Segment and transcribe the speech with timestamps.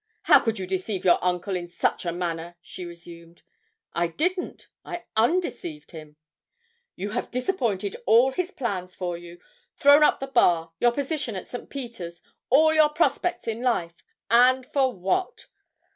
[0.23, 3.43] 'How could you deceive your uncle in such a manner?' she resumed.
[3.93, 4.67] 'I didn't.
[4.83, 6.15] I _un_deceived him.'
[6.95, 9.39] 'You have disappointed all his plans for you;
[9.77, 11.69] thrown up the Bar, your position at St.
[11.69, 13.93] Peter's, all your prospects in life
[14.31, 15.45] and for what?'